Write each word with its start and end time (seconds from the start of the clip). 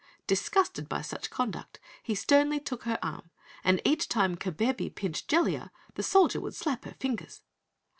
Disgusted 0.25 0.89
by 0.89 1.03
such 1.03 1.29
conduct, 1.29 1.79
he 2.01 2.15
sternly 2.15 2.59
took 2.59 2.85
her 2.85 2.97
arm, 3.03 3.29
and 3.63 3.79
each 3.85 4.09
time 4.09 4.35
Kabebe 4.35 4.89
pinched 4.95 5.27
Jellia, 5.27 5.69
the 5.93 6.01
Soldier 6.01 6.41
would 6.41 6.55
slap 6.55 6.85
her 6.85 6.95
fingers. 6.99 7.43